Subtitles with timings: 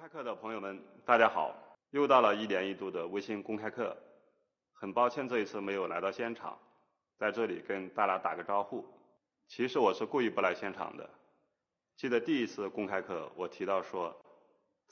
[0.00, 1.54] 开课的朋友们，大家好！
[1.90, 3.94] 又到了一年一度的微信公开课，
[4.72, 6.58] 很抱歉这一次没有来到现场，
[7.18, 8.82] 在这里跟大家打个招呼。
[9.46, 11.06] 其实我是故意不来现场的。
[11.98, 14.16] 记得第一次公开课，我提到说。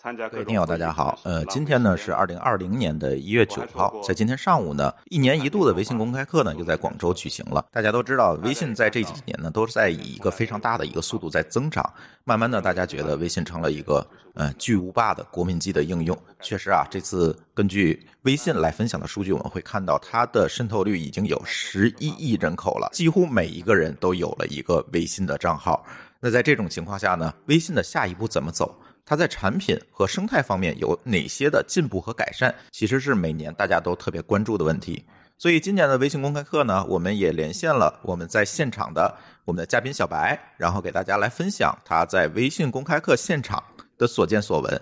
[0.01, 1.19] 各位听友，大家好。
[1.25, 7.67] 呃，今天呢是二零二零年的一月九号，在今天上午呢，一年一度的微信公开课呢又在广州举行了。
[7.73, 11.85] 大家都知道，微信在这几年呢都是在以一个非常大的一个速度在增长。
[12.23, 16.17] 慢慢的，大家觉得微信成了一个呃巨无霸的国民级的应用。
[16.41, 25.85] 确实啊，这次根据微信来分享的数据，我们会看到它的渗透率已经有十一亿人口了，几乎每一个人都有了一个微信的账号。
[26.21, 28.73] 那在这种情况下呢，微信的下一步怎么走？
[29.09, 32.55] 它在产品和生态方面有哪些的进步和改善？
[32.71, 35.03] 其实是每年大家都特别关注的问题。
[35.39, 39.17] 所以今年的微信公开课呢，我们也连线了我们在现场的
[39.47, 43.63] 我们的嘉宾小白，然后给大家来分享他在微信公开课现场
[43.97, 44.79] 的所见所闻。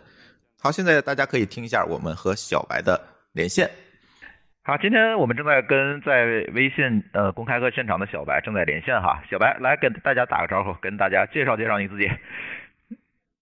[0.61, 3.01] 好，现在大家可以听一下我们和小白的
[3.33, 3.71] 连线。
[4.65, 9.23] 好，今天我们正在跟在微信呃公开课现场的小白正在连线哈。
[9.31, 12.11] 小白来跟大家打个招呼，跟大家介绍介绍你自己。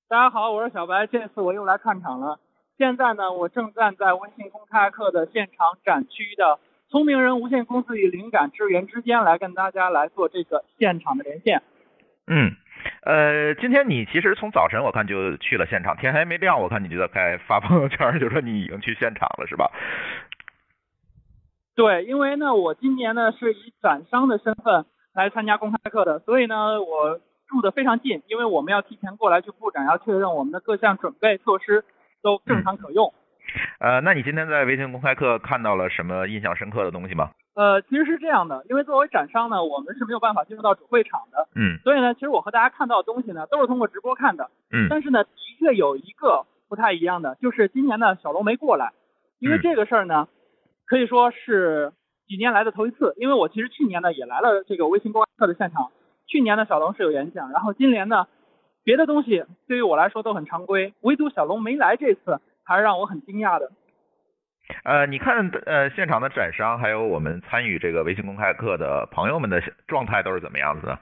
[0.06, 2.38] 大家好，我是小白，这次我又来看场了。
[2.76, 6.58] 现在呢，我正站在微信公开课的现场展区的
[6.90, 11.62] 聪明人无限公司与灵感之源之间，来跟大家来做这个现场的连线。
[12.26, 12.52] 嗯，
[13.02, 19.70] 呃，今天你其实从早晨我看就去了现场，天还没亮，我看你就在开发朋友圈，就说你已经去现场了，是吧？
[21.74, 27.20] 对，因为呢，我今年呢是以展商的身份来参加公开课的，所以呢，我。
[27.54, 31.84] 住的非常近，因为我们要提前过来去布展，要确认我们的各项准备措施
[32.20, 33.14] 都正常可用。
[33.78, 37.30] 呃，那你今天在微信公开课看到了什么印象深刻的东西吗？
[37.54, 41.46] 呃，其实是这样的，因为作为展商呢，我们是没有办法进入到主会场的。
[41.54, 41.78] 嗯。
[41.84, 44.50] 所以呢，其实我和大家看到的东西呢，都是通过直播看的。
[44.72, 44.88] 嗯。
[44.90, 48.92] 但是呢，的确有一个不太一样的，就是今年呢，小龙没过来，
[49.38, 50.26] 因为这个事儿呢，
[50.86, 51.92] 可以说是
[52.26, 53.14] 几年来的头一次。
[53.18, 55.92] 因为我其实去年呢也来了这个微信公开课的现场。
[56.26, 58.26] 去年的小龙是有演讲，然后今年呢，
[58.82, 63.70] 别的东西对于我来说都很常规，唯独小龙没来这次，还是让我很惊讶的。
[64.82, 70.98] 呃，你看呃现场的展商，还有我们参与这个微信公开课的朋友们的状态都是怎么样子的？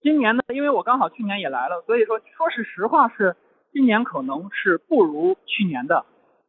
[0.00, 3.36] 今年呢，因为我刚好去年也来了，所以说说是实话是，
[3.72, 6.06] 今年可能是不如去年的，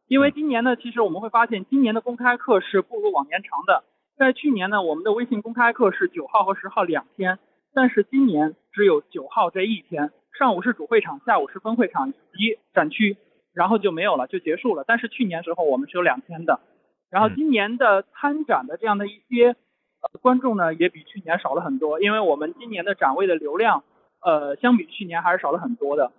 [0.08, 3.84] 因为今年呢，其实我们会发现今年的公开课是不如往年长的。
[4.20, 7.38] 在去年呢，我们的微信公开课是九号和十号两天，
[7.72, 13.16] 但是今年只有九号这一天，上午是主会场，下午是分会场以及展区，
[13.54, 14.84] 然后就没有了，就结束了。
[14.86, 16.60] 但是去年时候我们是有两天的，
[17.08, 19.56] 然后今年的参展的这样的一些
[20.02, 23.84] 呃观众呢，也比去年少了很多，因为我们今年的展位的流量，
[24.20, 26.12] 呃，相比去年还是少了很多的。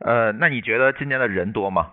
[0.00, 1.92] 呃，那你觉得今年的人多吗？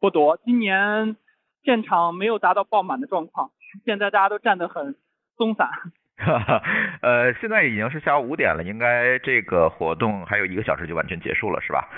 [0.00, 1.16] 不多，今年。
[1.66, 3.50] 现场没有达到爆满的状况，
[3.84, 4.94] 现在大家都站得很
[5.36, 5.68] 松散。
[6.16, 6.62] 哈哈，
[7.02, 11.88] 呃，现在已经是下午五点了，应该这个活动还有一个小时就完全结束了，是吧？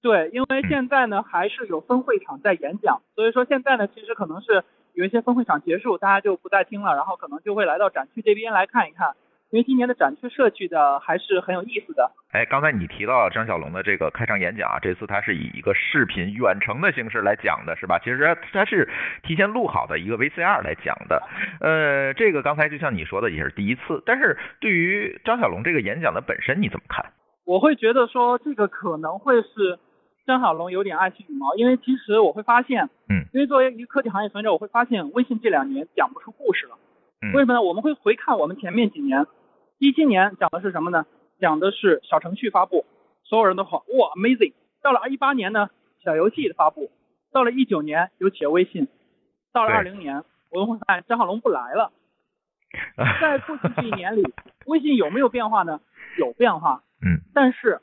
[0.00, 9.14] 对，因为现在呢还是有分会场在演讲，所以说现在呢其实可能是有一些分会场结束，大家就不再听了，然后可能就会来到展区这边来看一看。
[9.50, 12.12] 因为今年的展区设计的还是很有意思的。
[12.30, 17.98] 哎，刚才你提到张小龙的这个开场演讲啊，这次他是以一个视频远程的形式来讲的，是吧？
[18.00, 18.86] 其实他是
[19.22, 21.22] 提前录好的一个 VCR 来讲的。
[21.60, 24.02] 呃，这个刚才就像你说的，也是第一次。
[24.04, 27.06] 但是对于张小龙这个演讲的本身，你怎么看？
[27.46, 29.78] 我会觉得说这个可能会是
[30.26, 36.76] 张小龙有点爱惜羽毛，因为其实我会发现，嗯，因为作为一个科技行业从业者，我会发现微信这两年讲不出故事了。
[37.22, 37.62] 嗯，为什么呢？
[37.62, 39.26] 我们会回看我们前面几年。
[39.78, 41.06] 一七年讲的是什么呢？
[41.40, 42.84] 讲的是小程序发布，
[43.24, 44.52] 所有人都好哇，amazing。
[44.82, 45.70] 到了一八年呢，
[46.04, 46.90] 小游戏的发布。
[47.32, 48.88] 到了一九年，有企业微信。
[49.52, 51.92] 到了二零年，我们会发现张小龙不来了。
[53.20, 54.22] 在过去这一年里，
[54.66, 55.80] 微信有没有变化呢？
[56.18, 57.80] 有变化，嗯，但是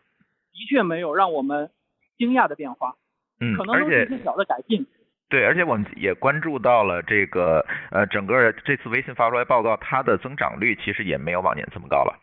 [0.51, 1.69] 的确没有让我们
[2.17, 2.95] 惊讶的变化，
[3.39, 4.85] 嗯，可能都是一些小的改进。
[5.29, 12.19] 对，而且我们也关注到了这个呃，整个这次微信发出来报告，它的增长率其实也没有往年这么高了。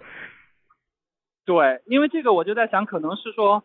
[1.44, 3.64] 对，因为这个我就在想，可能是说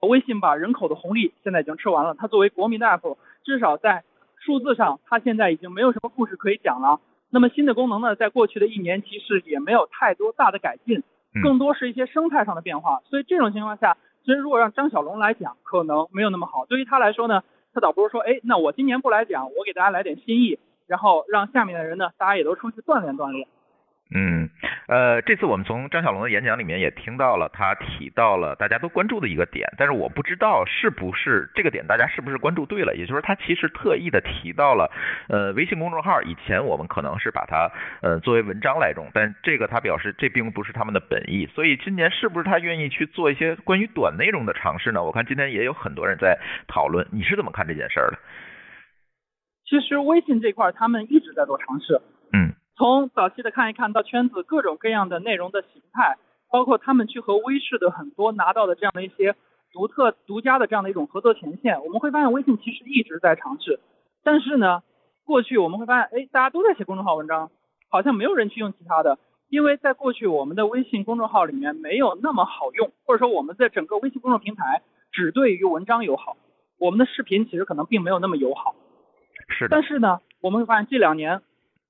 [0.00, 4.04] 微信把人口的红利现在已经吃完了，它作为国民的 app，至少在
[4.38, 7.00] 数字上，它现在已经没有什么故事可以讲了。
[7.30, 11.02] 那么新的功能呢，在过去的一年其实也没有太多大的改进，
[11.42, 13.00] 更多是一些生态上的变化。
[13.06, 16.64] 所以这种情况下，其实如果让张小龙来讲，可能没有那么好。
[16.66, 17.42] 对于他来说呢？
[17.72, 23.48] 他倒不如说，哎，那我今年不来讲，我给大家来点新意，然后让下面的人呢，大家也都出去锻炼锻炼。
[24.14, 24.48] 嗯，
[24.86, 34.90] 呃，这次我们从张小龙的演讲里面也听到了，他提到了大家都关注的一个点，但是我不知道是不是这个点大家是不是关注对了，也就是他其实特意的提到了，
[35.28, 37.70] 呃，微信公众号以前我们可能是把它
[38.02, 45.02] 呃作为文章来用，但这个他表示这并不是他们的本意，所以今年是不是他愿意去做一些关于短内容的尝试呢？
[45.02, 46.38] 我看今天也有很多人在
[46.68, 48.18] 讨论，你是怎么看这件事儿的？
[49.66, 52.00] 其实微信这块他们一直在做尝试，
[52.76, 56.16] 从早期的看一看到圈子各种各样的内容的形态，
[56.50, 59.36] 包括他们去和微视的很多拿到的这样的一些
[59.72, 63.78] 独特独家的这样的一种合作权限，我们会发现微信其实一直在尝试。
[64.24, 64.82] 但是呢，
[65.24, 67.50] 过去我们会发现，哎，大家都在写公众号文章，
[67.90, 69.18] 好像没有人去用其他的，
[69.48, 74.82] 因为在过去我们的微信公众号里面没有那么好用，或者说我们在整个微信公众平台
[75.12, 76.36] 只对于文章友好，
[76.80, 78.74] 我们的视频其实可能并没有那么友好。
[79.48, 79.68] 是的。
[79.70, 81.40] 但是呢，我们会发现这两年。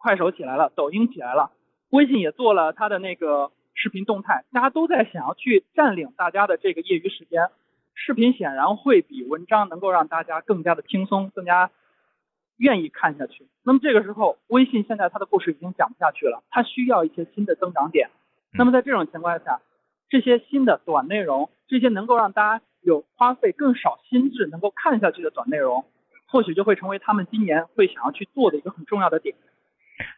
[0.04, 1.50] 快手起来了，抖音起来了，
[1.88, 7.48] 微信也做了它的那个视频动态，大家都在想要去占领大家的这个业余时间。
[7.94, 11.70] 视频显然会比文章能够让大家更加的轻松，更加
[12.58, 13.46] 愿意看下去。
[13.62, 18.10] 那么这个时候，微信现在它的故事已经讲不下去了，它需要一些新的增长点。
[18.52, 19.62] 那么在这种情况下，
[20.10, 25.86] 这些新的短内容，这些能够让大家有花费更少心智能够看下去的短内容，
[26.26, 29.34] 或许就会成为他们今年会想要去做的一个很重要的点。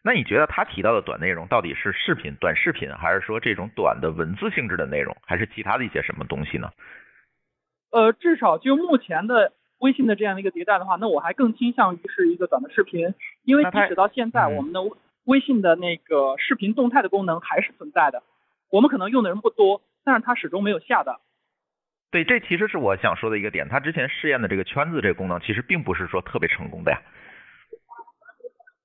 [0.03, 6.71] 那你觉得他提到的短内容到底是视频、短视频，还是说这种短的文字性质的内容，还是其他的一些什么东西呢？
[7.91, 13.15] 呃，至少就目前的微信的这样的一个迭代的话，那我还更倾向于是一个短的视频，
[13.45, 14.81] 因为即使到现在，我们的
[15.25, 18.23] 微信的那个视频动态的功能还是存在的，
[18.71, 21.21] 我们可能用的人不多，但是它始终没有下的。
[22.11, 27.03] 对，这其实是我想说的一个点，他之前试验的这个圈子这个功能，其实并不是说特别成功的呀。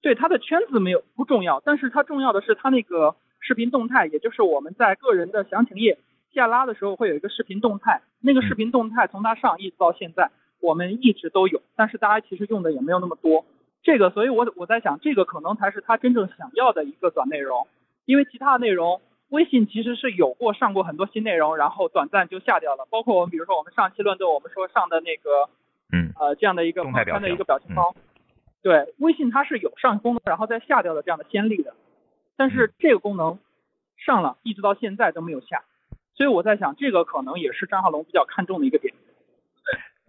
[0.02, 5.98] 对他的圈子没有不重要，但是它重要的是它那个视频动态，也就是我们在个人的详情页
[6.34, 13.46] 下拉的时候会有一个视频动态，那个视频动态从它上一直到现在，我们一直都有，但是大家其实用的也没有那么多。
[13.84, 17.68] 这个，所以我我在想，这个可能才是他真正想要的一个短内容，
[18.06, 25.50] 因为其他的内容，微信其实是有过上过很多新内容，然后短暂就下掉了，包括我们比如说我们上期乱斗，我们说上的那个，
[25.92, 27.94] 嗯，呃，这样的一个动态的一个表情包。
[28.62, 31.74] 对，微信它是有上功能然后再下掉的这样的先例的，
[32.38, 33.40] 但是这个功能
[33.98, 35.64] 上了一直到现在都没有下，
[36.14, 38.94] 所以我在想，这个可能也是张浩龙比较看重的一个点。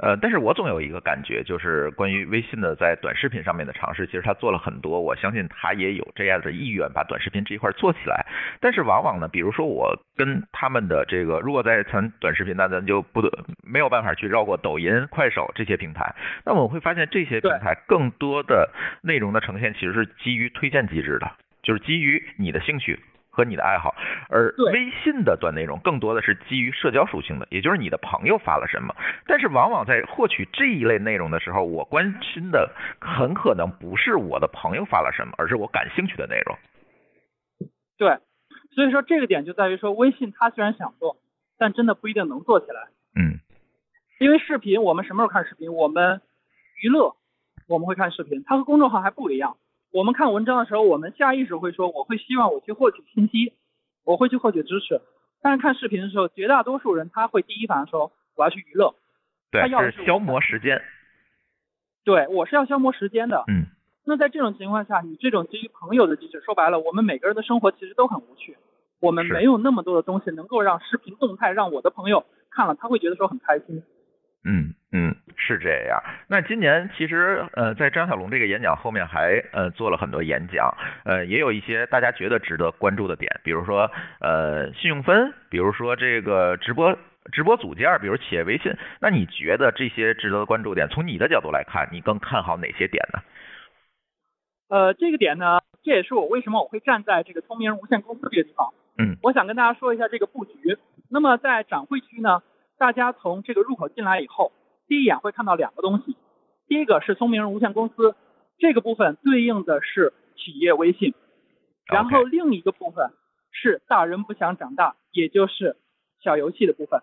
[0.03, 8.27] 呃，但是我总有一个感觉，就是关于微信的在短视频上面的尝试，其实他做了很多，我相信他也有这样的意愿把短视频这一块做起来。
[8.59, 13.31] 但是往往呢，比如说我跟他们的这个，如果在谈短视频，那咱就不得
[13.63, 16.13] 没有办法去绕过抖音、快手这些平台。
[16.45, 18.71] 那我会发现这些平台更多的
[19.05, 21.31] 内容的呈现其实是基于推荐机制的，
[21.63, 22.99] 就是基于你的兴趣。
[23.32, 23.94] 和你的爱好，
[24.29, 28.94] 而微信的短内容更多的是基于社交属性的，也就是你的朋友发了什么。
[29.26, 32.70] 但是往往在获取这一类内容的时候，我关心的
[33.00, 36.58] 很可能不是我的朋友发了什么，而是我感兴趣的内容。
[37.96, 38.19] 对，
[38.75, 41.17] 所以说这个点就在于说，微信它虽然想做，
[41.56, 42.88] 但真的不一定能做起来。
[43.17, 43.40] 嗯。
[44.20, 45.73] 因为视频，我们什么时候看视频？
[45.73, 46.20] 我们
[46.82, 47.17] 娱乐，
[47.67, 49.56] 我们会看视频，它和公众号还不一样。
[49.93, 53.53] 我们看文章的时候，我们下意识会说，我会希望我去获取信息，
[54.05, 55.03] 我会去获取知识。
[55.43, 58.94] 但是看视频的时候，绝大多数人他会第一反应说，我要去娱乐。
[59.50, 60.81] 对，是消磨时间。
[62.05, 63.44] 对，我是要消磨时间的。
[63.49, 63.67] 嗯。
[64.05, 68.56] 那在这种情况下，你这种基于朋友的机制，说白了，我们每个人的生活其实都很无趣，
[68.99, 73.82] 我们没有那么多的东西能够让视频动态让我的朋友看了，他会觉得说很开心。
[74.44, 76.03] 嗯嗯，是这样。
[76.29, 86.99] 那今年其实呃，在张小龙这个演讲后面还呃做了很多演讲，呃，也有一些大家觉得值得关注的点，比如说呃信用分，比如说这个直播
[87.31, 88.77] 直播组件，比如企业微信。
[89.01, 93.20] 那你觉得这些值得关注点，从你的角度来看，你更看好哪些点呢？
[94.69, 98.75] 呃，这个点呢，这也是我为什么我会站在这个聪明人无限公司这个地方。
[98.99, 100.53] 嗯，我想跟大家说一下这个布局。
[101.08, 102.43] 那么在展会区呢？
[102.82, 104.51] 大家从这个入口进来以后，
[104.89, 106.17] 第一眼会看到两个东西，
[106.67, 108.17] 第一个是聪明人无限公司，
[108.58, 111.15] 这个部分对应的是企业微信，
[111.86, 113.12] 然后另一个部分
[113.53, 115.77] 是大人不想长大，也就是
[116.24, 117.03] 小游戏的部分。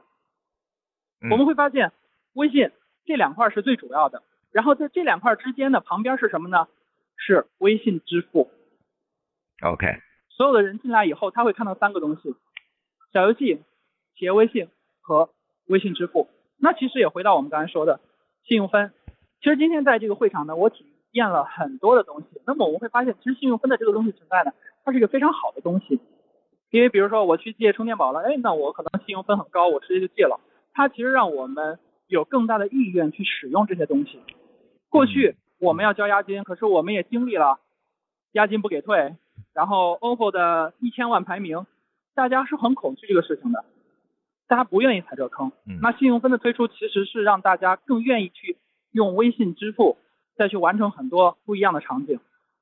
[1.32, 1.94] 我们会发现
[2.34, 2.72] 微信
[3.06, 4.22] 这两块是最主要的，
[4.52, 6.68] 然后在这两块之间的旁边是什么呢？
[7.16, 8.52] 是微信支付。
[9.62, 9.88] OK。
[10.28, 12.36] 所有的人进来以后，他会看到三个东西：
[13.14, 13.64] 小游戏、
[14.18, 14.68] 企业微信
[15.00, 15.30] 和。
[15.70, 18.00] 微信支付，那其实也回到我们刚才说的
[18.44, 18.92] 信用分。
[19.40, 22.28] 其实今天在这个会场呢，我体验了很多的东西。
[22.46, 24.52] 那么我们会发现，其实信用分的这个东西存在呢，
[24.84, 26.00] 它是一个非常好的东西。
[26.72, 30.40] 因为比如说我去借充电宝了，哎，那我可能信用分很高，我直接就借了。
[30.74, 34.20] 它其实让我们有更大的意愿去使用这些东西。
[34.90, 37.60] 过去我们要交押金，可是我们也经历了
[38.34, 39.16] 押金不给退，
[39.54, 41.66] 然后 OPPO 的一千万排名，
[42.14, 43.64] 大家是很恐惧这个事情的，
[44.50, 45.54] 大家不愿意踩这个坑。
[45.82, 48.58] 那信用分的推出其实是让大家更愿意去
[48.92, 49.98] 用微信支付，
[50.36, 52.20] 再去完成很多不一样的场景。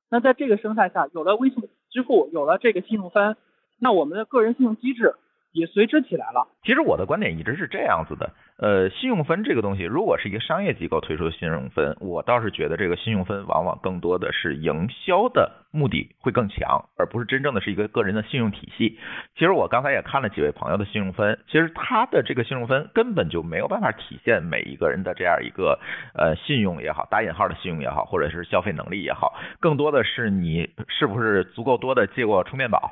[0.10, 3.38] 那在这个生态下，有了微信支付，有了这个信用分。
[3.79, 5.15] 那我们的个人信用机制
[5.53, 6.48] 也随之起来了。
[6.63, 8.32] 其实我的观点一直是这样子的。
[8.58, 19.00] 呃，信用分这个东西，如果是一个商业机构推出的信用分，我倒是觉得这个信用分往往更多的是营销的目的会更强，而不是真正的是一个个人的信用体系。
[19.38, 25.79] 其实我刚才也看了几位朋友的信用分，其实他的这个信用分根本就没有办法体现每一个人的这样一个
[26.13, 32.91] 呃信用也好，打引号的信用也好，或者是消费能力也好，更多的是你是不是足够多的借过充电宝，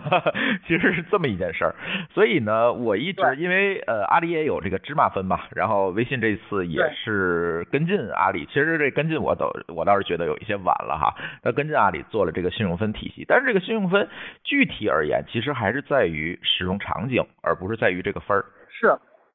[0.66, 1.74] 其实是这么一件事儿。
[2.12, 5.02] 所以呢，我一直因为呃阿里也有这个芝麻。
[5.12, 11.14] 分嘛，然后微信这次也是跟进阿里，其实这跟进我都我倒是觉得有一些晚了哈。
[11.42, 14.08] 那跟进阿里做了这个信用分体系，但是这个信用分
[14.44, 18.44] 具体而言，其实还是在于使用场景，而不是在于这个分儿。
[18.68, 18.86] 是，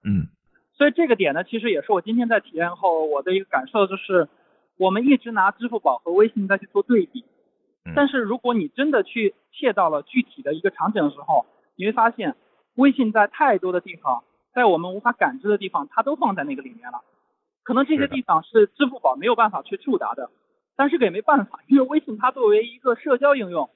[0.06, 0.30] 嗯，
[0.78, 4.30] 所以这个点呢，其实也是我今天在体验后我的一个感受，就是
[4.78, 7.26] 我们一直拿支付宝和微信在去做对比，
[7.96, 12.36] 但是如果你真的去切到了具体的一个场景的时候，你会发现
[12.76, 14.24] 微信在太多的地方。
[14.54, 17.02] 在我们无法感知的地方，它都放在那个里面了。
[17.62, 20.32] 可能这些地方是支付宝没有办法去触达的，
[20.78, 23.70] 但是也没办法，因为微信它作为一个社交应用，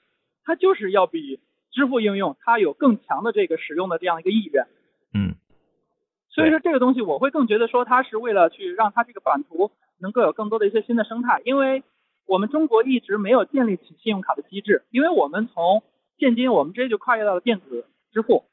[0.46, 1.41] 它就是要比
[1.72, 4.67] 支付应用它有更强的这个使用的这样一个意愿。
[5.13, 5.36] 嗯。
[6.29, 11.84] 所以说这个东西我会更觉得说它是为了去让它这个版图能够有更多的一些新的生态，因为
[12.25, 15.84] 我们中国一直没有建立起信用卡的机制，因为我们从
[16.17, 18.46] 现金我们直接就跨越到了电子支付。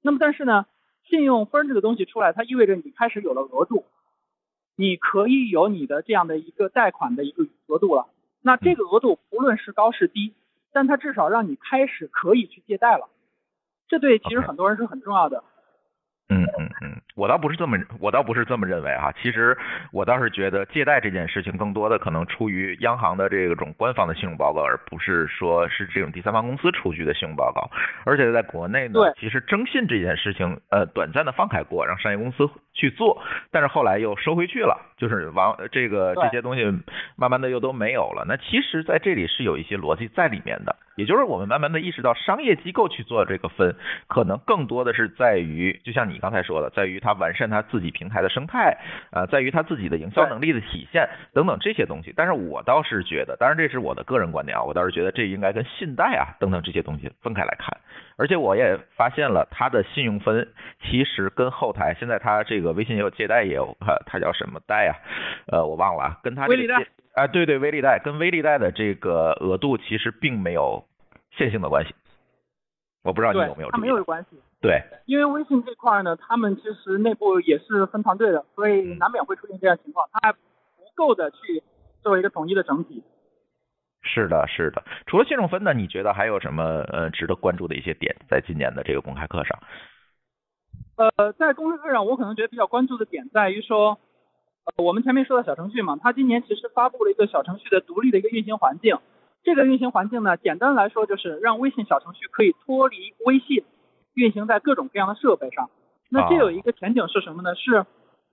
[0.00, 0.66] 那么但是呢？
[1.08, 3.84] 信用分这个东西出来，它意味着你开始有了额度，
[4.76, 8.06] 你可以有你的这样的一个贷款的一个额度了。
[8.42, 10.34] 那这个额度不论是高是低，
[10.72, 13.08] 但它至少让你开始可以去借贷了。
[13.88, 15.44] 这对其实很多人是很重要的。
[16.28, 19.12] 嗯嗯嗯，我倒不是这么，我倒不是这么认为啊。
[19.20, 19.58] 其实
[19.92, 27.70] 我倒是觉得借贷这件事情更多的可能出于央行的这种官方的信用报告，而不是说是这种第三方公司出具的信用报告。
[28.04, 36.64] 而且在国内呢，其实征信这件事情，呃，短暂的放开过，让商业公司去做，但是后来又收回去了，就是往这个这些东西
[37.16, 38.24] 慢慢的又都没有了。
[38.26, 40.76] 那其实在这里是有一些逻辑在里面的。
[40.94, 43.74] 也就是我们慢慢的意识到，商业机构去做这个分，
[44.08, 48.76] 可能更多的是在于，就像你刚才说的，在于它完善它自己平台的生态，
[49.10, 52.12] 呃，在于它自己的营销能力的体现等等这些东西。
[52.14, 57.74] 但是我倒是觉得，当然这是我的个人观点啊，我倒是觉得这应该跟信贷啊等等这些东西分开来看。
[58.16, 60.48] 而且我也发现了他的信用分，
[60.82, 63.76] 其实跟后台现在他这个微信也有借贷也有，
[64.06, 64.92] 他叫什么贷啊？
[65.46, 66.86] 呃，我忘了，跟他微利贷。
[67.14, 70.84] 啊，对对，微利贷跟微利贷的这个额度其实并没有
[71.36, 71.94] 线性的关系，
[73.02, 73.70] 我不知道你有没有。
[73.70, 74.40] 他没有关系。
[74.62, 74.80] 对。
[75.04, 80.38] 因为微信这块呢，他们其实内部也是分团队的，所以难免会出现这样情况，他还不
[80.94, 81.62] 够的去
[82.02, 83.02] 作为一个统一的整体。
[84.02, 84.82] 是的，是的。
[85.06, 89.58] 除了信用分呢，你觉得还有什么呃值得关注的一些点，在今年的这个公开课上？
[90.96, 93.98] 呃，在公开课上，我可能觉得比较关注的点在于说。
[94.64, 98.96] 呃，我们前面说的小程序嘛，它今年其实发布了一个小程序的独立的一个运行环境。
[99.42, 103.64] 这个运行环境呢，简单来说就是让微信小程序可以脱离微信，
[104.14, 105.68] 运行在各种各样的设备上。
[106.08, 107.56] 那这有一个前景是什么呢？
[107.56, 107.84] 是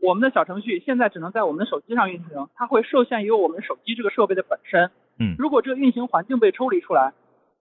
[0.03, 4.91] 我们的小程序现在只能在我们的手机上运行，它会受限于我们手机这个设备的本身。
[5.19, 5.35] 嗯。
[5.37, 7.13] 如果这个运行环境被抽离出来，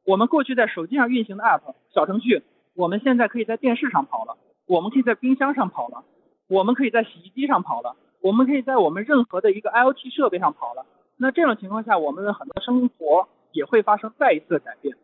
[0.07, 2.43] 我们过去在手机上运行的 App 小程序，
[2.75, 6.05] 我们现在可以在电视上跑了，我们可以在冰箱上跑了，
[6.49, 7.97] 我们可以在洗衣机上跑了。
[8.21, 10.85] 我们可以在我们任何的一个 IoT 设备上跑了，
[11.19, 14.97] 那这种情况下，我们的很多生活也会发生再一次的改变。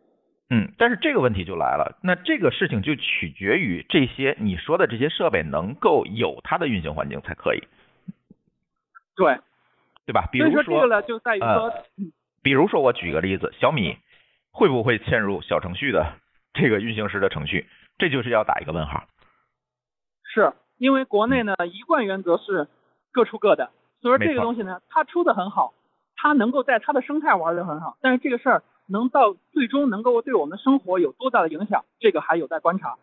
[0.49, 7.63] 嗯，但是这个问题就来了，那这个事情就取决于这些你说的这些设备能够有它的运行环境才可以。
[9.15, 9.39] 对，
[10.05, 10.27] 对吧？
[10.29, 11.71] 比如说这个呢，就在于说，
[12.45, 13.97] 比如说我举个例子，小米
[14.51, 16.13] 会不会嵌入小程序的
[16.53, 17.65] 这个运行时的程序？
[17.97, 19.05] 这就是要打一个问号。
[20.31, 20.53] 是。
[20.77, 22.67] 因为国内呢一贯原则是
[23.13, 23.71] 各出各的，
[24.01, 25.73] 所以说这个东西呢它出的很好，
[26.17, 32.97] 它能够在它的生态玩的很好，但是这个事儿能到最终能够对我们生活有多大的影响，这个还有待观察。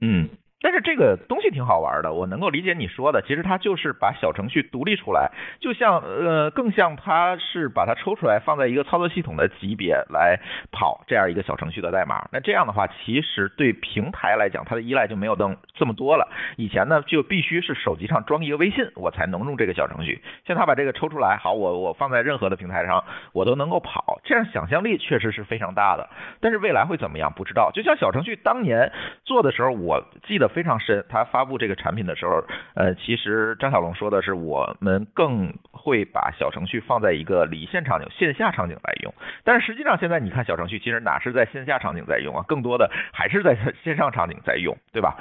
[0.00, 0.30] 嗯，
[0.62, 3.22] 但是这个东西挺好玩的，我能够理解你说的。
[3.22, 10.38] 其实它就是把小程序独立出来，就像呃，更像它是把它抽出来放在一个操作系统的级别来
[10.70, 12.28] 跑这样一个小程序的代码。
[12.30, 16.28] 那这样的话，其实对平台来讲，它的依赖就没有这么这么多了。
[16.58, 20.22] 以前呢，就必须是手机上装一个微信，我才能用这个小程序。
[20.46, 23.02] 像它把这个抽出来，好，我我放在任何的平台上，
[23.32, 24.20] 我都能够跑。
[24.24, 26.06] 这样想象力确实是非常大的。
[26.38, 27.70] 但是未来会怎么样，不知道。
[27.72, 28.92] 就像小程序当年
[29.24, 30.49] 做的时候，我记得。
[30.50, 31.04] 非常深。
[31.08, 39.14] 他发布这个产品的时候，呃，其实张小龙说的是，我们更会把小程序放在一个离线场景、线下场景来用。
[39.44, 42.44] 但是实际上，现在你看小程序，其实哪是在线下场景在用啊？
[42.46, 45.16] 更多的还是在线上场景在用，对吧？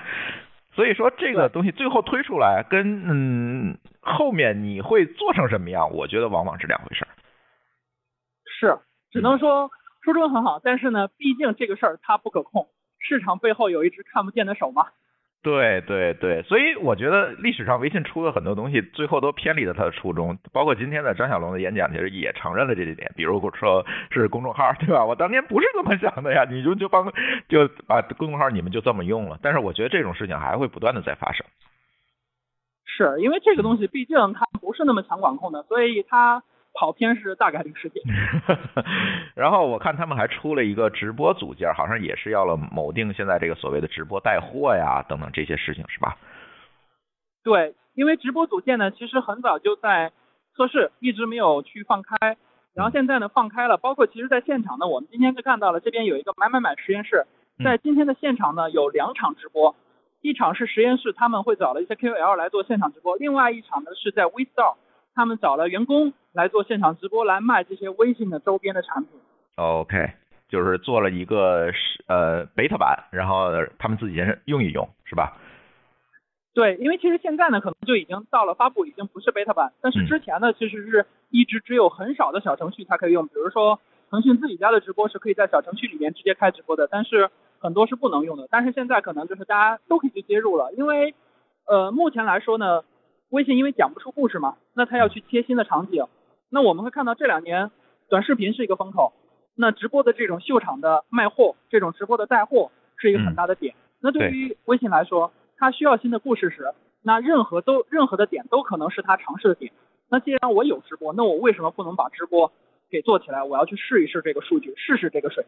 [0.71, 7.09] 所以说这个东西最后推出来，跟嗯后面你会做成什么样，我觉得往往是两回事儿。
[8.45, 8.77] 是，
[9.12, 9.71] 只能说
[10.03, 12.67] 初衷很好，但是呢，毕竟这个事儿它不可控，
[13.00, 14.88] 市场背后有一只看不见的手嘛。
[15.41, 20.38] 对对对，所以我觉得历史上微信出的很多东西，最后都偏离了它的初衷。
[20.51, 23.10] 包括今天的张小龙的演讲，其实也承认了这一点。
[23.15, 25.05] 比如说是公众号，对吧？
[25.05, 27.12] 我当年不是这么想的呀，你就就帮
[27.48, 29.39] 就把公众号你们就这么用了。
[29.41, 31.46] 但是我觉得这种事情还会不断的在发生。
[32.86, 36.43] 是因为这个东西毕竟它不是那么强管控的，所以它。
[36.73, 38.03] 跑偏是大概率事件。
[39.35, 46.17] 然后我看他们还出了一个直播组件，好像也是要了某定现在这个所谓的直播带货呀等等这些事情，是吧？
[47.43, 50.11] 对，因为直播组件呢，其实很早就在
[50.55, 52.38] 测试，一直没有去放开。
[52.75, 57.25] 然后现在呢放开了，包括其实在现场呢，我们今天就看到了这边有一个买买买实验室，
[57.63, 59.75] 在今天的现场呢有两场直播，
[60.21, 64.75] 一场是实验室他们会找了一些 KOL 来做现场直播，另外一场呢是在 WeStore。
[65.19, 69.19] 他们找了员工来做现场直播，来卖这些微信的周边的产品。
[69.57, 70.13] OK，
[70.47, 75.35] 就是做了一个是呃 beta 版，然后他们自己先用一用，是吧？
[76.53, 83.77] 对，因为其实现在呢，可能就已经到了发布，已经不是 beta 版，但是之前呢，其实是一直只有很少的小程序才可以用，比如说
[84.09, 88.47] 腾讯自己家的直播是可以在小程序里面直接开直播的，但是很多是不能用的。
[88.49, 91.13] 但是现在可能就是大家都可以去接入了，因为
[91.67, 92.83] 呃目前来说呢。
[93.29, 96.05] 微信因为讲不出故事嘛，那它要去切新的场景。
[96.50, 97.72] 那我们会看到这两年
[98.09, 99.13] 短视频是一个风口，
[99.55, 103.75] 那直播的这种秀场的卖货，这种直播的带货是一个很大的点。
[104.01, 109.72] 那对于微信来说，它需要新的故事时，那任何都任何的点都可能是它尝试的点。
[110.09, 112.51] 那既然我有直播，那我为什么不能把直播
[112.89, 113.44] 给做起来？
[113.44, 115.46] 我要去试一试这个数据，试试这个水。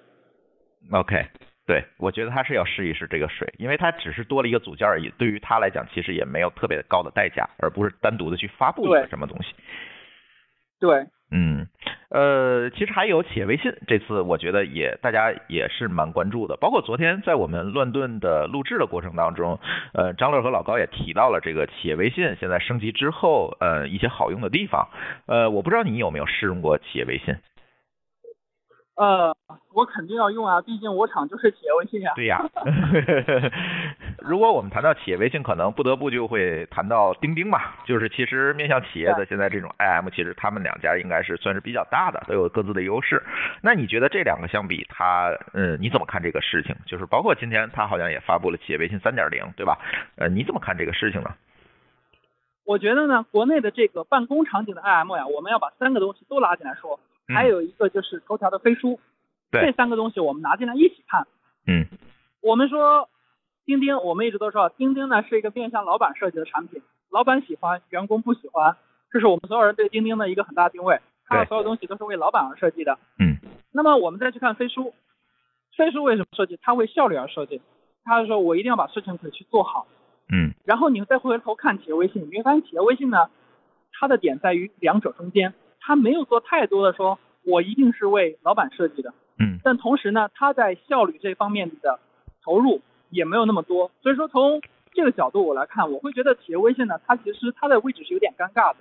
[0.91, 1.25] OK。
[1.71, 5.07] 对，我觉得他是要试一试这个水，因为他只是多了一个组件而已。
[5.17, 9.53] 对于他来讲，其实也没有特别高的代价，而不是单独的去发布一个什么东西。
[10.81, 11.67] 对，嗯，
[12.09, 16.57] 呃，其实还有企业微信，这次我觉得也大家也是蛮关注的。
[16.59, 19.57] 包括昨天在我们乱炖的录制的过程当中，
[19.93, 24.89] 呃，张乐和老高也提到了这个企业微信现在升级之后，呃，一些好用的地方。
[25.25, 27.37] 呃，我不知道你有没有试用过企业微信。
[29.01, 29.35] 呃，
[29.73, 32.11] 我肯定要用啊，毕竟我厂就是企业微信呀。
[32.15, 32.39] 对呀，
[34.21, 37.59] 如果我们谈到企业微信，可能不得不就会谈到钉钉嘛。
[37.83, 43.23] 就是其实面向企业的现在这种 IM，其实他们两家应该是算是比较大的，都有各自的优势。
[43.63, 46.75] 那你觉得这两个相比，它嗯你怎么看这个事情？
[46.85, 49.79] 就是包括今天它好像也发布了企业微信三点零，对吧？
[50.17, 51.31] 呃，你怎么看这个事情呢？
[52.65, 56.99] 我觉得呢，国内的这个办公场景的 IM 呀，我们要把三个东西都拉进来说。
[57.33, 58.99] 还有一个就是头条的飞书，
[59.51, 61.27] 这三个东西我们拿进来一起看。
[61.67, 61.85] 嗯，
[62.41, 63.09] 我们说
[63.65, 68.75] 钉钉，我们一直都说钉钉呢是一个面向老板设计的产品，老板喜欢，员工不喜欢，
[69.11, 70.99] 这是我们所有人对钉钉的一个很大定位。
[71.27, 72.99] 它的所有东西都是为老板而设计的。
[73.17, 73.37] 嗯，
[73.71, 74.93] 那么我们再去看飞书，
[75.77, 76.59] 飞书为什么设计？
[76.61, 77.61] 它为效率而设计。
[78.03, 79.87] 它是说我一定要把事情可以去做好。
[80.29, 83.29] 嗯，然后你再回头看企业微信，你会发现企业微信呢，
[83.93, 85.53] 它的点在于两者中间。
[85.81, 91.99] 他没有做太多的说，我一定是为老板设计的，嗯，但同时呢，他在效率这方面的
[92.43, 94.61] 投入也没有那么多，所以说从
[94.93, 98.77] 这个角度我来看，我会觉得企业微信呢，它其实它的位置是有点尴尬的，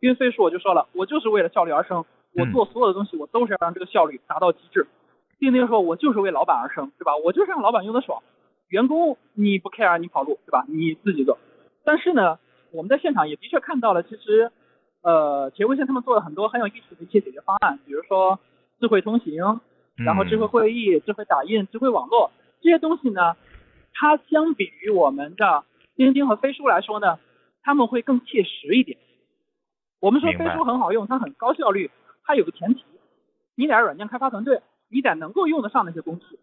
[0.00, 4.86] 因为所以说我就说了，我就是为了效率而生，我做所有的东西我都是要让这个效率达到极致。
[5.38, 7.16] 钉钉说，我就是为老板而生，对吧？
[7.16, 8.22] 我就是让老板用的爽，
[8.68, 10.64] 员工你不 care 你跑路，对吧？
[10.68, 11.38] 你自己做。
[11.84, 12.38] 但是呢，
[12.72, 14.50] 我们在现场也的确看到了，其实。
[15.02, 18.38] 呃，企业微信他们做了很多很有意思的一些解决方案，比如说
[18.78, 19.60] 智慧通行，
[19.96, 23.36] 然后智慧会议、智慧打印、智慧网络这些东西呢，
[23.94, 25.64] 它相比于我们的
[25.96, 27.18] 钉钉和飞书来说呢，
[27.62, 28.98] 他们会更切实一点。
[30.00, 31.90] 我们说飞书很好用，它很高效率，
[32.24, 32.84] 它有个前提，
[33.56, 34.60] 你得软件开发团队，
[34.90, 36.38] 你得能够用得上那些工具，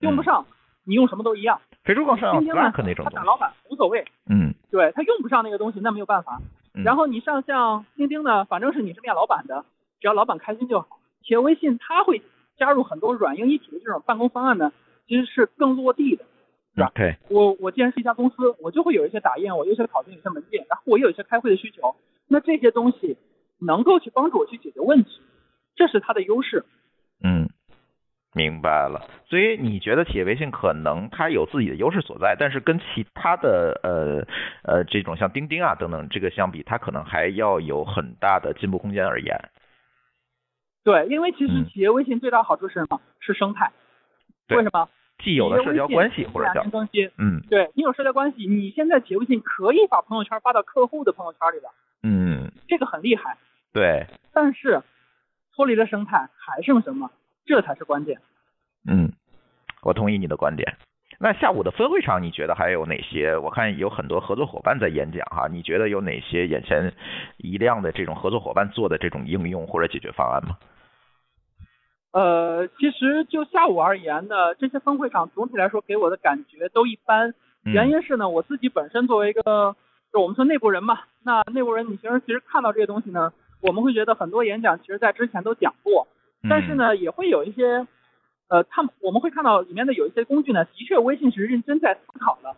[0.00, 0.46] 用不上，
[0.84, 1.60] 你用什么都一样。
[1.84, 6.40] 飞书更上 Slack 那种他打老板无所谓，嗯，对他用不上那个东西，那没有办法。
[6.72, 9.64] 然后你上像钉钉呢，反正是你是面老板的，
[10.00, 11.00] 只要老板开心就好。
[11.22, 12.22] 企业微信它会
[12.56, 14.72] 加入很多软硬一体的这种办公方案呢，
[15.06, 16.24] 其实是更落地的。
[16.78, 21.94] OK，我我既然是一家公司，我就会有一些打印，我有一些考证，有些门店，然后我有一些开会的需求，
[22.28, 23.18] 那这些东西
[23.60, 25.20] 能够去帮助我去解决问题，
[25.76, 26.64] 这是它的优势。
[27.22, 27.50] 嗯，
[28.34, 29.06] 明白了。
[29.26, 34.26] 所以你觉得企业微信可能它有自己的优势所在，但是跟其他的呃
[34.64, 39.50] 呃这种像钉钉啊等等这个相比，它可能还要有很大的进步空间而言。
[40.84, 43.00] 对，因为其实企业微信最大好处是什么？
[43.20, 43.70] 是生态。
[44.48, 44.88] 为什么？
[45.22, 51.70] 既有的社交关系或者叫更新，嗯，对你有社交关系，你现在企业微信可以把朋友圈发到客户的朋友圈里了，
[52.02, 53.36] 嗯，这个很厉害，
[53.72, 54.82] 对，但是
[55.54, 57.08] 脱离了生态还剩什么？
[57.44, 58.18] 这才是关键。
[58.88, 59.12] 嗯，
[59.82, 60.76] 我同意你的观点。
[61.18, 63.36] 那下午的分会场，你觉得还有哪些？
[63.36, 66.92] 我看有很多合作伙伴在演讲哈，你觉得有哪些眼前
[67.36, 70.58] 一亮的这种合作伙伴做的这种应用或者解决方案吗？
[72.12, 77.34] 呃，其实就下午而言呢，这些分会场总体来说给我的感觉都一般。
[77.62, 79.76] 原因是呢，我自己本身作为一个，
[80.12, 86.08] 就我们说内部人嘛，那内部人你平时其实看到这些东西呢，我们会觉得很多演讲其实在之前都讲过，
[86.48, 87.86] 但是呢，也会有一些，
[88.48, 92.54] 呃，他们我们会看到里面的有一些工具呢，的确微信是认真在思考的。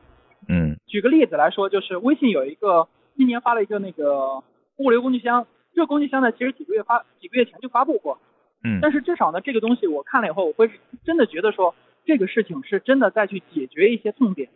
[0.48, 0.76] 嗯。
[0.86, 4.42] 举个例子来说，就是微信有一个今年发了一个那个
[4.76, 8.18] 物流工具箱，这个工具箱呢，其实几个月发几个月前就发布过。
[8.62, 10.70] 嗯，但是至少呢，这个东西我看了以后，我会
[11.04, 14.48] 真的觉得说，这个事情是真的在去解决一些痛点，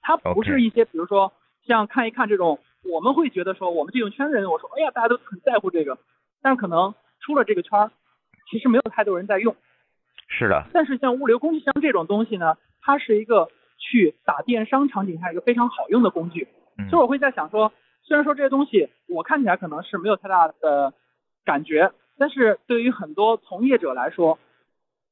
[0.00, 1.32] 它不是一些比如说
[1.66, 5.98] 像看一看这种，我们会觉得说，我们这种圈人，我说，哎呀，大家都很在乎这个，
[6.42, 7.90] 但可能出了这个圈，
[8.50, 9.56] 其实没有太多人在用。
[10.28, 10.64] 是的。
[10.72, 16.48] 但是像物流工具箱这种东西呢，它是一个去打电商场景下一个非常好用的工具，
[16.90, 20.94] 所以我会在想说，虽然说这些东西我看起来可能是没有太大的
[21.44, 21.92] 感觉。
[22.16, 24.38] 但是对于很多从业者来说，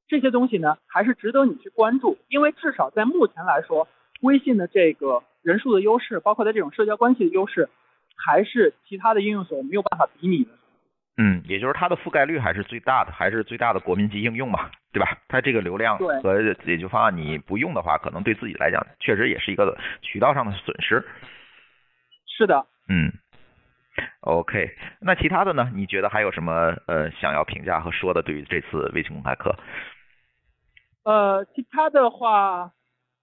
[0.06, 3.88] 这些东西呢还是值得你去关注，因为至少在目前来说，
[4.20, 7.68] 微信的这个人数的优势，包括它这种社交关系的优势，
[8.16, 10.50] 还是其他的应用所没有办法比拟的。
[11.16, 15.18] 嗯，也就是它的覆盖率还是最大的，还是最大的国民级应用嘛，对吧？
[15.28, 21.04] 它这个流量和解决方案你不用的话，可能对自己来讲确实也是一个渠道上的损失。
[22.26, 22.66] 是的。
[22.88, 23.12] 嗯。
[24.22, 24.70] OK，
[25.02, 25.70] 那其他的呢？
[25.74, 28.22] 你觉得还有什么呃想要评价和说的？
[28.22, 29.54] 对于这次微信公开课？
[31.04, 32.72] 呃，其他的话，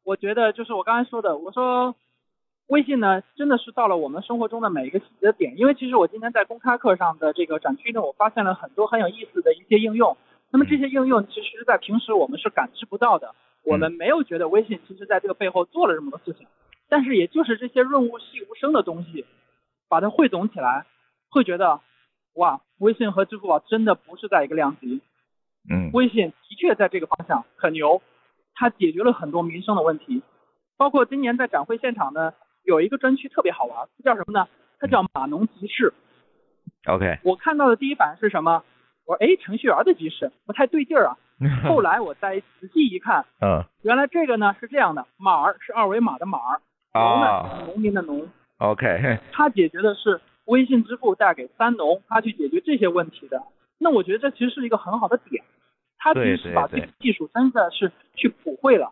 [0.03, 1.95] 我觉得就是我刚才说的，我说
[2.69, 5.57] 微信呢真的是到了我们生活中的每一个细节点。
[5.57, 10.17] 因为其实我今天在公开课上的这个展区呢，我发现了很多很有意思的一些应用。
[10.51, 16.47] 那么这些应用其实，在平时我们是感知不到的，我们没有觉得微信其实在这个背后做了这么多事情。
[16.87, 19.25] 但是也就是这些润物细无声的东西。
[19.91, 20.85] 把它汇总起来，
[21.31, 21.81] 会觉得，
[22.35, 25.01] 哇，微信和支付宝真的不是在一个量级。
[25.67, 25.89] 嗯。
[25.93, 27.99] 微信的确在这个方向很牛，
[28.53, 30.21] 它解决了很多民生的问题。
[30.77, 34.47] 包括今年在展会现场呢，有一个专区特别好玩，叫什么呢？
[34.79, 35.93] 它叫码农集市。
[36.85, 37.19] OK。
[37.23, 38.63] 我看到的第一反应是什么？
[39.05, 41.17] 我说，哎，程序员的集市不太对劲儿啊。
[41.67, 46.61] 后来我再仔细一看，嗯，原来这个呢是这样的，码儿是二维码的码儿，
[46.93, 48.27] 农呢农民的农。
[48.57, 53.41] OK， 它解决的是微信支付带给三农，它去解决这些问题的。
[53.77, 55.41] 那我觉得这其实是一个很好的点，
[55.97, 58.91] 它其实是把这个技术真的是去普惠了，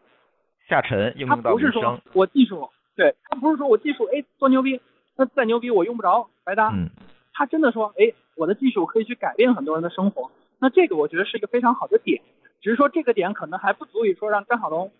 [0.69, 4.81] 下沉应用到不是说我技术，对，他不是说我技术哎多牛逼，
[5.15, 6.69] 那再牛逼我用不着白搭。
[6.73, 6.89] 嗯，
[7.31, 10.29] 他真的说哎我的技术可以去改变很多人的生活，
[10.59, 12.21] 那这个我觉得是一个非常好的点，
[12.59, 14.91] 只是说这个点可能还不足以说让张小龙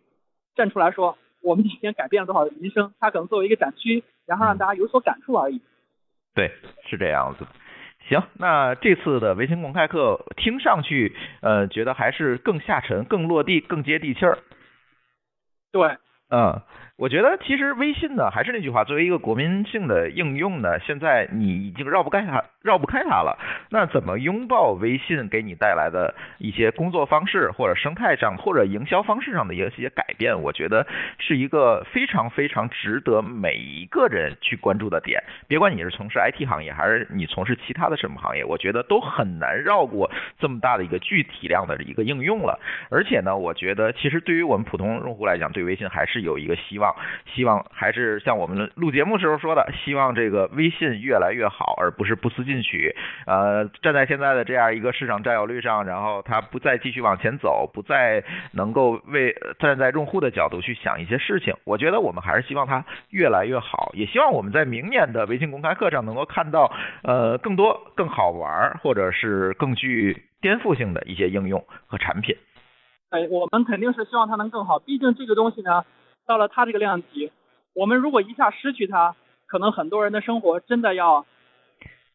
[0.56, 1.18] 站出来说。
[1.44, 2.94] 我们今天改变了多少民生？
[3.00, 5.62] 他可能作为一个展区，然后让大家有所感触而已。
[6.34, 6.52] 对，
[6.90, 7.46] 是这样子。
[8.10, 14.40] 行，那这次的微信公开课听上去，呃，觉得还是更下沉、更落地、更接地气儿。
[15.72, 15.96] 对。
[16.32, 16.60] 嗯。
[16.98, 23.38] 我觉得其实微信呢，还是那句话，作为一个国民性的应用呢，现在你已经绕不开它，绕不开它了。
[23.70, 30.42] 那怎么拥抱微信给你带来的一些工作方式，或者生态上，或者营销方式上的一些改变？
[30.42, 30.88] 我觉得
[31.20, 35.22] 是一个非常非常值得每一个人去关注的点。
[35.48, 42.60] 别管你是从事 IT 行业，还是你从事其他的什么行业，我觉得都很难绕过这么大的一个具体量的一个应用了。
[42.90, 46.87] 而且呢，我觉得其实对于我们普通用户来讲，对微信还是有一个希望。
[47.34, 52.96] 希望还是像我们录节目时候说的，希望这个微信越来越好，而不是不思进取。
[53.26, 58.24] 呃，站在现在的这样一个市场占有率上，然后它不再继续往前走，不再
[58.54, 61.54] 能够为站在用户的角度去想一些事情。
[61.66, 66.72] 我觉得我们还是希望它越来越好，也希望我们在明年的微信公开课上能够看到
[67.04, 72.36] 呃更多更好玩或者是更具颠覆性的一些应用和产品。
[73.10, 74.80] 哎，我们肯定是希望它能更好。
[74.80, 75.86] 毕竟这个东西呢，
[76.28, 77.32] 到了它这个量级，
[77.74, 79.16] 我们如果一下失去它，
[79.48, 81.26] 可能很多人的生活真的要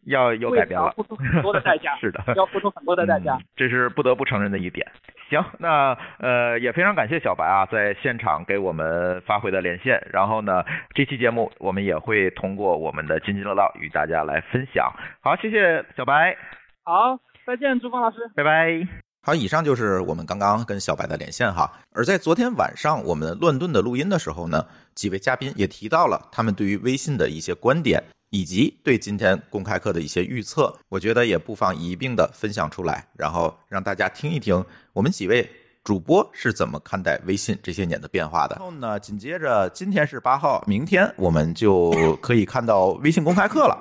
[0.07, 1.96] 要有改变了，付出很多的代价。
[2.03, 3.38] 是的，要付出很多的代价。
[3.57, 4.87] 这是不得不承认的一点。
[5.31, 10.07] 行，那呃也非常感谢小白啊，在现场给我们发回的连线。
[10.12, 10.62] 然后呢，
[10.94, 14.92] 这期节目我们也会通过我们的津津乐道与大家来分享。
[15.22, 16.37] 好，谢谢小白。
[16.85, 18.18] 好，再见，朱峰老师。
[18.37, 19.12] 拜拜。
[19.25, 21.73] 好，以上就是我们刚刚跟小白的连线哈。
[21.93, 30.77] 而在昨天晚上我们乱炖的录音的时候呢，几位嘉宾也提到了他们对于微信的一些观点，以及对今天公开课的一些预测。
[30.89, 35.49] 我觉得也不妨一并的分享出来，然后让大家听一听我们几位
[35.85, 38.57] 主播是怎么看待微信这些年的变化的。
[38.57, 43.77] 然后呢，紧接着今天是八号，明天我们就可以看到微信公开课了。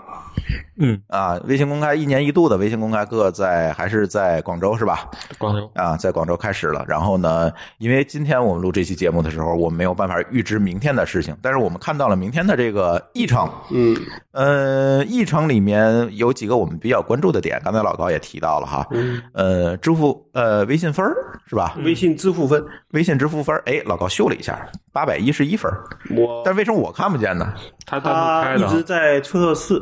[0.78, 5.08] 嗯啊，微信公开一年一度的微信公开课在还是在广州是吧？
[5.38, 6.84] 广州啊，在广州开始了。
[6.88, 13.48] 然后呢，因为今天我们录这期节目的时候，我们没有办法预知明天的事情，但是我们看到了明天的这个议程。
[13.70, 13.96] 嗯，
[14.32, 18.88] 呃，议程里面有几个我们比较关注的点，刚才老高也提到了哈。
[18.92, 21.06] 嗯，呃，支付呃微信分
[21.46, 21.78] 是吧？
[21.92, 25.72] 微信支付分，微信支付分哎，老高秀了一下，八百一十一分。
[26.16, 27.54] 我但为什么我看不见呢？
[27.86, 29.82] 他他一直在测试，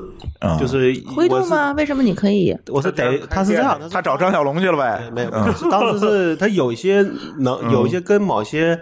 [0.60, 1.74] 就是灰度吗？
[1.74, 2.58] 为什么你可以？
[2.69, 5.12] 我是得他是这样，他找张小龙去了呗？
[5.13, 5.30] 没有，
[5.69, 7.06] 当时是他有一些
[7.38, 8.80] 能有一些跟某些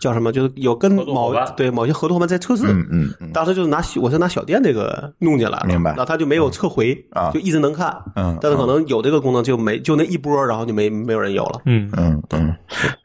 [0.00, 2.66] 叫什么，就是有跟某对某些合作伙伴在测试。
[2.66, 3.32] 嗯嗯嗯。
[3.32, 5.90] 当时就是拿我是拿小店这个弄进来，明白？
[5.90, 7.96] 然后他就没有撤回啊，就一直能看。
[8.14, 8.38] 嗯。
[8.40, 11.60] 但是可能有这个功能就没就那一波，然后就没没有人有了。
[11.64, 12.54] 嗯嗯嗯。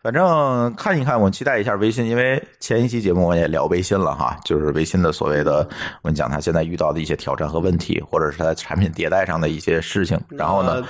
[0.03, 5.67] 反正看一看，我期待一下微信，因为前一期节目我也聊微信了哈，就是微信的所谓的
[6.01, 10.17] 我们讲他现在遇到的一些挑战和问题，或者是他产品迭代上的一些事情。
[10.29, 10.81] 然后呢，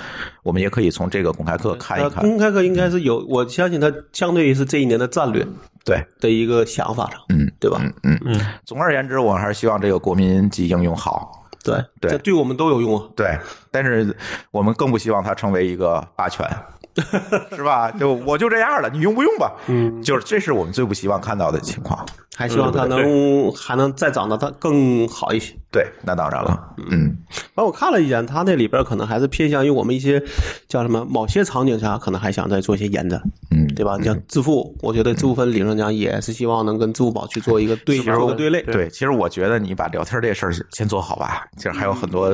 [0.44, 2.22] 我们也可以从这个公开课看一看。
[2.22, 5.44] 公开课应该是有，我相信它相对于是这一年的战略
[5.84, 7.80] 对的一个想法上，嗯，对吧？
[7.82, 8.40] 嗯嗯嗯。
[8.64, 11.44] 总而言之，我还是希望这个国民级应用好。
[11.64, 13.04] 对对，这对我们都有用啊。
[13.16, 13.36] 对，
[13.72, 14.16] 但是
[14.52, 16.48] 我们更不希望它成为一个霸权。
[17.54, 17.90] 是吧？
[17.92, 19.52] 就我就这样了，你用不用吧？
[19.66, 22.04] 嗯，就是这是我们最不希望看到的情况。
[22.36, 25.54] 还希望它能还能再长得它更好一些。
[25.70, 26.74] 对，那当然了。
[26.88, 30.22] 嗯，反正我看了一眼，它那里边可能还是偏向于我们一些
[30.68, 33.20] 叫什么某些场景下，可能还想再做一些延展。
[33.50, 33.96] 嗯，对吧？
[33.98, 38.62] 你像支付，我觉得支付分理论上讲也是希望能跟支付宝去做一个对做个对类。
[38.62, 42.28] 对，其实我觉得你把聊天这事儿先做好吧，其实还有很多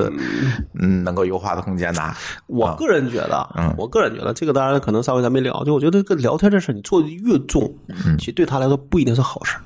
[0.79, 2.15] 嗯能够优化的空间的。
[2.47, 7.75] 我个人觉得，嗯，我个人觉得这个当然可能稍微咱没聊，就我觉得这个聊天这事儿你做的越重，
[8.19, 9.57] 其实对他来说不一定是好事。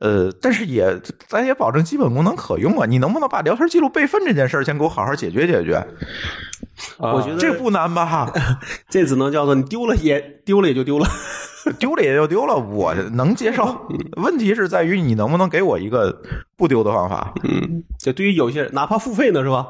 [0.00, 2.86] 呃，但是也咱也保证基本功能可用啊！
[2.86, 5.86] 你能不能把聊天记录备份这件事儿先给我好好解决解决？
[6.98, 8.32] 我觉得这不难吧？
[8.90, 11.06] 这只能叫做你丢了也丢了也就丢了，
[11.78, 13.76] 丢了也就丢了，我能接受。
[14.16, 16.22] 问题是在于你能不能给我一个
[16.56, 17.32] 不丢的方法？
[17.44, 19.68] 嗯，这对于有些人，哪怕付费呢，是吧？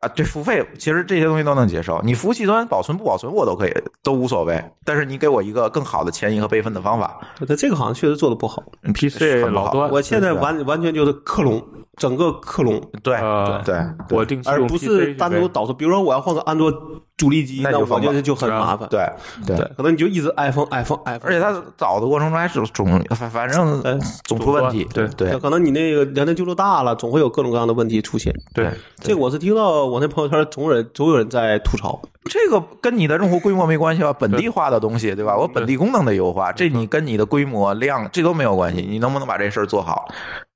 [0.00, 2.00] 啊，对，付费其实这些东西都能接受。
[2.02, 4.62] 你服务器端保存不保存我都可以，都无所谓。
[4.84, 7.20] 但是你给我一个更好的迁移和备份的方法。
[7.40, 8.62] 那，这个好像确实做的不好。
[8.94, 11.62] PC 老多，我现在完完全就是克隆。
[11.98, 13.18] 整个克隆，对
[13.64, 13.74] 对，
[14.10, 15.74] 我定期而不是单独导出。
[15.74, 16.72] 比如说，我要换个安卓
[17.16, 18.88] 主力机，那我觉得就很麻烦。
[18.88, 19.06] 对
[19.44, 24.86] 对，可能你就一直 iPhone，iPhone，iPhone，而且它导的过程中还是总反反正总出问题。
[24.94, 25.08] 对。
[25.16, 28.32] 对，可能你那个聊天记录大了，总会有各种各样的问题出现。
[28.54, 32.00] 对，这个我是听到我那朋友圈总有人总有人在吐槽。
[32.24, 34.12] 这个跟你的用户规模没关系吧？
[34.12, 35.36] 本地化的东西，对吧？
[35.36, 38.82] 我本地功能的优化，这你跟你的规模量这都没有关系。
[38.82, 40.06] 你能不能把这事儿做好？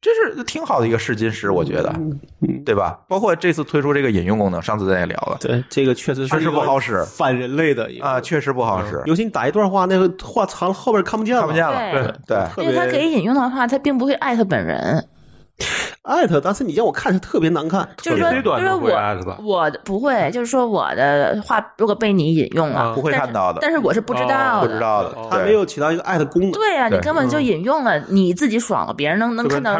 [0.01, 1.94] 这是挺好的一个试金石，我觉得，
[2.66, 2.98] 对吧？
[3.09, 9.01] 包括这次推出这个引用功能，上次咱也聊了，对，这个确实确实不好使，反人类的啊，确实不好使。
[9.07, 12.64] 尤其你打一段话，那个话长后边看不见了，看不见了，对对。
[12.64, 15.03] 因为他给引用的话，它并不会艾特本人。
[16.03, 17.88] 艾特，但是你让我看着特别难看。
[17.99, 23.59] 就是说，就是我我不会，就是说我的话如果被你引用了，不会看到的。
[23.62, 26.51] 但是我是不知道的，不知道的，他没有起到一个艾特功能。
[26.53, 29.79] 对呀，你根本就引用了，你自己爽了，别人能能看到。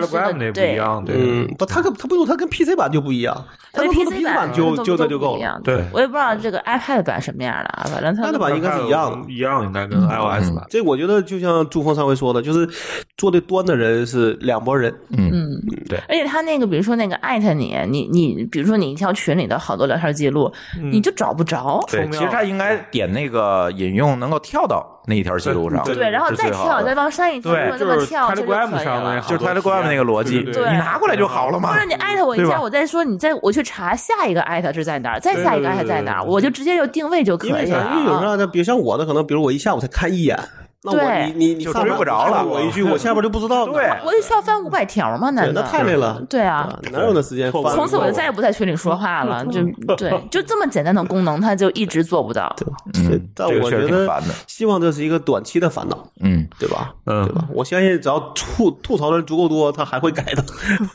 [0.55, 3.45] 对，嗯，不，他跟他不用，他跟 PC 版就不一样。
[3.73, 5.61] 他 PC 版就就那就够了。
[5.65, 10.65] 对，我也不知道这个 iPad 版什么样的，反正它 iPad 版应该是一样的，一样应该跟 iOS 版。
[10.71, 12.69] 这我觉得就像朱峰上回说的，就是
[13.17, 14.95] 做的端的人是两拨人。
[15.11, 15.99] 嗯，对。
[16.13, 20.53] 而且他那个，比如说那个艾特你，你你，比如说你一条群里的好多聊天记录，
[20.91, 21.83] 你就找不着。
[21.91, 24.87] 对，其实他应该点那个引用，能够跳到。
[25.05, 29.21] 那一条记录上，对，然后再跳，再往上一跳，这么跳就可以了。
[29.23, 31.73] 就是 Telegram 那个逻辑，你拿过来就好了嘛。
[31.73, 37.63] 或者你艾特我一下，我再说，你再我去查下一个艾特是在哪儿，再下一个艾特在哪儿，我就直接就定位就可以了。
[37.63, 40.39] 因为有时候，比如像我的，可能比如我一下午才看一眼。
[40.85, 43.67] 那我你你你追不着了，我一句 我下边就不知道。
[43.67, 45.31] 对，我也需要翻五百条吗？
[45.31, 46.21] 难道那太累了？
[46.29, 47.53] 对啊，哪有那时间？
[47.53, 49.47] 从此我就再也不在群里说话了。
[49.53, 49.61] 就
[49.97, 52.53] 对，就这么简单的功能，他就一直做不到。
[52.95, 54.09] 嗯，但我觉得
[54.49, 55.97] 希望这是一个短期的烦恼。
[56.21, 56.93] 嗯，对吧？
[57.07, 57.45] 嗯，对吧？
[57.53, 60.45] 我相信只要吐吐槽的人足够多，他还会改的。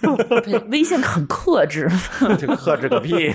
[0.69, 1.89] 微信很克制，
[2.58, 3.32] 克制个屁！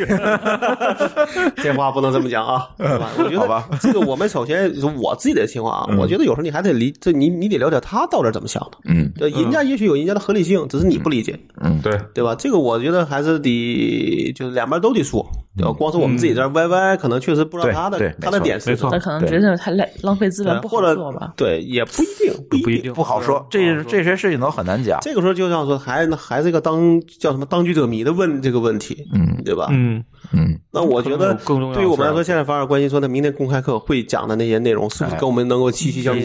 [1.57, 2.69] 这话不能这么讲啊。
[2.79, 7.13] 我觉得这个我们首先我自己的情况啊，我觉得有时候你还得理这。
[7.13, 12.35] 你你得了解他到底怎么想的，嗯，人家也许有人家的合理性，只是你不理解，嗯，对对吧？
[12.35, 15.25] 这个我觉得还是得就是两边都得说，
[15.57, 15.73] 对吧？
[15.73, 21.35] 光是我们自己这歪歪，可能确实不知道他的他的点是什么，他可能觉得太累，浪费资源，不好做吧？
[21.37, 24.99] 对，也不一定，不一定不好说，这这些事情都很难讲。
[25.03, 29.69] 这个时候就像说，还还是一个当叫什么当局者迷的问这个问题，嗯，对吧？
[29.71, 30.03] 嗯
[30.33, 30.59] 嗯。
[30.73, 31.35] 那我觉得，
[31.75, 36.23] 对于我们来说，现在反而关心说，他明天公开课会讲的那些内容，是不是跟我们能够息息相关？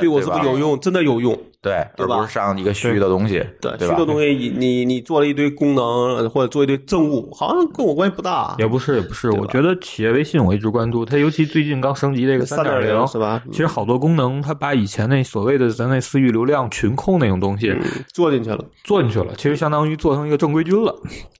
[0.00, 0.78] 对我是不是有用？
[0.80, 1.38] 真的有用？
[1.60, 3.42] 对，而不是上一个虚的东西。
[3.58, 8.54] 对，虚的东西，你你你做了一堆功能，或者做一堆政务，好像跟我关系不大。
[8.58, 9.30] 也不是，也不是。
[9.30, 13.42] 我觉得企业微信我一直关注，它尤其最近刚升级这个三点零，是吧？
[13.50, 17.74] 其实好多功能，它把以前那所谓的咱那私域流量群控那种东西
[18.12, 19.32] 做进去了，做进去了。
[19.38, 20.94] 其实相当于做成一个正规军了，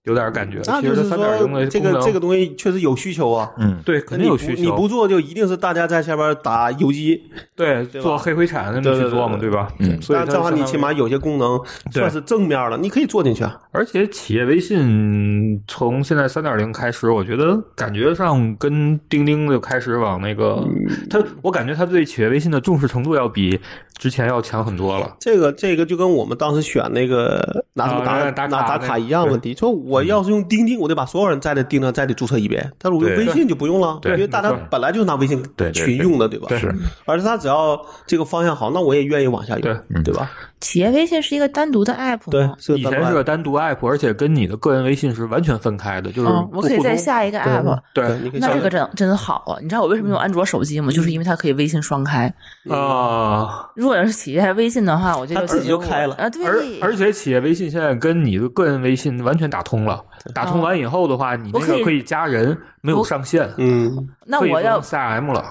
[0.05, 0.63] 有点感觉。
[0.65, 1.19] 那就是说，
[1.67, 3.53] 这个这个东西确实有需求啊。
[3.59, 4.63] 嗯，对，肯定有需求。
[4.63, 7.25] 你不做，就一定是大家在下边打游击，
[7.55, 9.69] 对，做黑灰产那么去做嘛，对吧？
[9.81, 10.85] 嗯，所以这样的话，你起码。
[10.95, 13.45] 有些功能算是正面了，你可以做进去。
[13.73, 20.63] 而且企业微信从现在三点零开始，我觉得感觉上跟钉钉就开始往那个，
[21.11, 23.59] 他我感觉他对企业微信的重视程度要比
[23.99, 25.17] 之前要强很多了。
[25.19, 29.53] 这个这个就跟我们当时选那个拿什么打打拿打卡一样问题。
[29.55, 32.71] 说我要是用钉钉，我得把所有人在这钉上再得注册一遍。
[32.79, 36.57] 但是我用微信就不用了，因为大家本来就是拿微信群用的，对吧？
[36.57, 36.73] 是，
[37.05, 40.31] 而且他只要这个方向好，那我也愿意往下用，对对吧？
[40.61, 48.09] 企业微信是一个单独的 app，对，以前是个单独 app，而且跟你的个人微信是完全分开的，就是我可以再下一个 app，对，
[48.41, 49.59] 那这个真真好啊！
[49.61, 50.91] 你知道我为什么用安卓手机吗？
[50.91, 52.33] 就是因为它可以微信双开
[52.71, 53.69] 啊。
[53.77, 56.31] 如果要是企业微信的话，我就 自己就开了啊。
[56.31, 60.03] 对，而而且企业微信现在跟你的个人微信完全打通了，
[60.35, 65.45] 打通完以后的话，你那个可以加人，没有上限，嗯，那我要 CRM 了，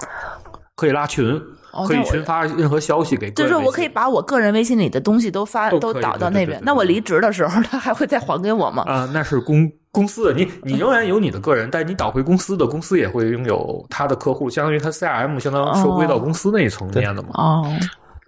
[0.75, 1.39] 可以拉群。
[1.87, 6.59] 可以群发任何消息给，就是我可以把我个人微信里的东西都发都导到那边。
[6.63, 8.83] 那我离职的时候，他还会再还给我吗？
[8.87, 17.29] 啊，那是公公司的，你你 仍然有你的个人，但你导回公司的，公司也会拥有他的客户，相当于他 CRM 相当于收归到公司那一层面的嘛。
[17.33, 17.65] 哦，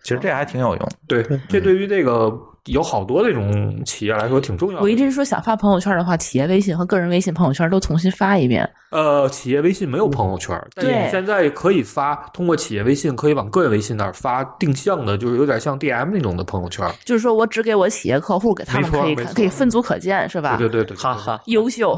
[0.04, 0.90] 其实这还挺有用。
[1.08, 2.32] 对，这对于这个。
[2.70, 4.82] 有好多这种企业来说挺重要的。
[4.82, 8.68] 我一直说想发朋友圈的话，企业微信和个人微信朋友圈都重新发一遍。
[8.96, 16.90] 呃，企业微信没有朋友圈，但你现在可以发，通过企业微信可以往个人微信那儿发定向的，就是有点像 DM 那种的朋友圈。
[17.04, 20.56] 就是说我只给我企业客户，给他们可以看，可以分组可见，是吧？
[20.56, 21.94] 对对对，哈哈，优秀。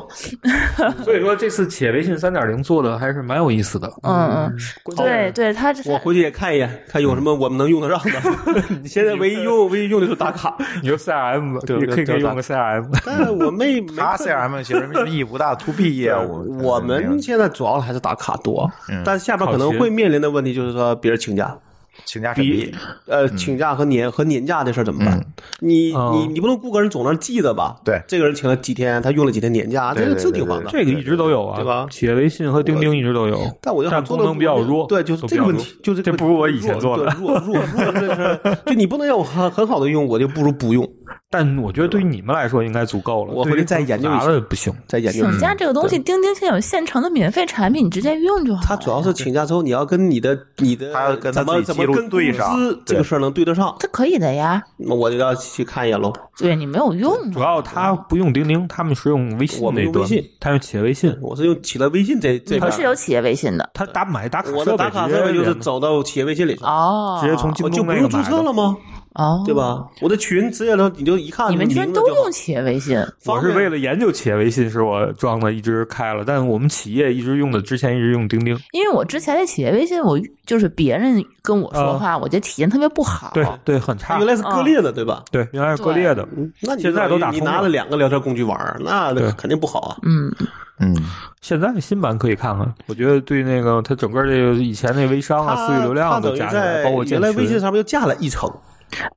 [1.05, 3.87] 所以说这次企业微信三点零做的还是蛮有意思的。
[4.01, 4.57] 嗯嗯，
[4.95, 8.63] 对对，他我回去也看一眼，看有什么我们能用得上的。
[8.81, 12.87] 你现在唯一用唯一用的就是打卡， 你就 CRM，对，可以可以用个 CRM。
[13.05, 16.57] 但我没他 CRM 其实意义不大，to B 业务。
[16.63, 18.69] 我们现在主要还是打卡多，
[19.05, 21.57] 但下边可能会面临的问题就是说别人请假。
[22.05, 22.71] 请假审批，
[23.07, 25.19] 呃，请假和年和年假的事怎么办？
[25.61, 27.75] 你你你不能雇个人总能记着吧？
[27.83, 30.69] 对，这个人请了几天，他用了几天年假，这个是挺烦的。
[30.69, 31.87] 这个一直都有啊，对吧？
[31.89, 34.85] 企业微信和钉钉一直都有，但我但功能比较弱。
[34.85, 40.87] 对，就是这个问题，就是这不如我以前做的弱弱弱，就你不能让我很很好的用，我就不如不用。
[41.29, 43.33] 但我觉得对于你们来说应该足够了。
[43.33, 45.25] 我回去再研究一下，不行，再研究。
[45.25, 48.61] 请假这个东西，钉钉现在有现成的免费产品，你直接用就好。
[48.63, 53.75] 他主要是请假之后，你要跟你的你的，他要跟怎么怎么跟对上这个事儿能对得上？
[53.79, 54.63] 这可以的呀。
[54.77, 56.13] 那我就要去看一眼喽。
[56.37, 62.59] 对你没有用，主要他不用钉钉，他们是用微信我们用微信，他用企业微信，我是用企业微信这这。
[62.59, 68.77] 不是有企业微信的，他打买打卡我的打卡设备就是走到企业微信里哦，直接从京东就不用注册了吗？
[69.17, 69.83] 哦，对吧？
[69.99, 72.95] 我的群直接能你就一看，你们居然都用企业微信？
[73.25, 76.23] 我是为了研究企业微信，是我装的，一直开了。
[76.23, 78.55] 但我们企业一直用的，之前一直用钉钉。
[78.73, 83.31] 因为我之前的企业微信，我就是别人跟我说话，我觉得体验特别不好。
[83.33, 84.19] 对对，很差。
[84.19, 85.23] 原来是割裂的，对吧？
[85.31, 86.27] 对，原来是割裂的。
[86.61, 89.97] 那现在都打你拿了两个聊天工具玩，那肯定不好啊。
[90.03, 90.31] 嗯
[90.79, 90.95] 嗯，
[91.41, 98.47] 现在新版可以看看，我觉得对那个它整个这个以前那微商啊、私域流量都加起来，包括原来微信上面又加了一层。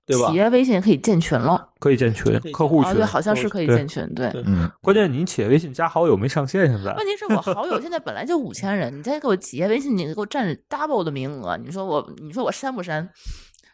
[0.07, 0.29] 对吧？
[0.29, 4.71] 企业微信可以建群了，可以建群，客户群，对，好像是可以建群，对，嗯。
[4.81, 6.93] 关键你企业微信加好友没上线，现在。
[6.95, 13.09] 问题是我好友现在本来就五千人，你再给我企业微信，你给我占 double 的名额，你说我，你说我删不删？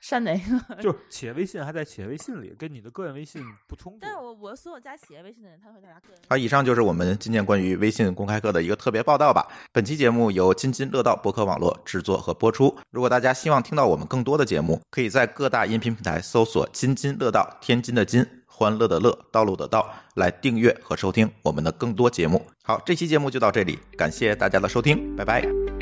[0.08, 0.76] 删哪个？
[0.80, 3.98] 就企业微信还在企业微信里，跟你的个人微信不冲突。
[4.02, 6.22] 但是我我所有加企业微信的人，他会大家个人。
[6.28, 9.48] 好，以上就是我们今天关于微信公开课的一个特别报道吧。
[9.72, 12.72] 本期节目由津津乐道博客网络制作和播出。
[12.92, 22.40] 如果大家希望听到我们更多的节目，可以在各大音频平台搜索“津津乐道”，天津的津，欢乐的乐，道路的道，来订阅和收听我们的更多节目。
[22.62, 25.75] 好，这期节目就到这里，感谢大家的收听，拜拜。